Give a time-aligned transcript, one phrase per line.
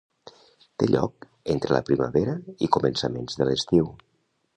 [0.83, 2.33] Té lloc entre la primavera
[2.69, 3.93] i començaments de l'estiu.